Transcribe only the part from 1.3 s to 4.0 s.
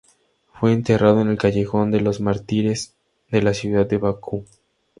Callejón de los Mártires de la ciudad de